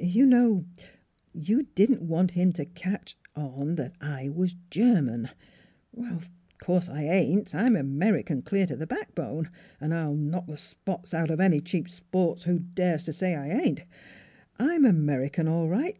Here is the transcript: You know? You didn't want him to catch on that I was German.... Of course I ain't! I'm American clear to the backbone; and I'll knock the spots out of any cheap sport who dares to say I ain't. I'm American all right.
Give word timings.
You 0.00 0.24
know? 0.24 0.64
You 1.34 1.64
didn't 1.74 2.00
want 2.00 2.30
him 2.30 2.54
to 2.54 2.64
catch 2.64 3.18
on 3.36 3.74
that 3.74 3.92
I 4.00 4.30
was 4.30 4.54
German.... 4.70 5.28
Of 5.94 6.30
course 6.58 6.88
I 6.88 7.02
ain't! 7.02 7.54
I'm 7.54 7.76
American 7.76 8.40
clear 8.40 8.64
to 8.68 8.74
the 8.76 8.86
backbone; 8.86 9.50
and 9.82 9.92
I'll 9.92 10.16
knock 10.16 10.46
the 10.46 10.56
spots 10.56 11.12
out 11.12 11.28
of 11.30 11.40
any 11.40 11.60
cheap 11.60 11.90
sport 11.90 12.44
who 12.44 12.58
dares 12.60 13.04
to 13.04 13.12
say 13.12 13.34
I 13.34 13.48
ain't. 13.50 13.84
I'm 14.58 14.86
American 14.86 15.46
all 15.46 15.68
right. 15.68 15.98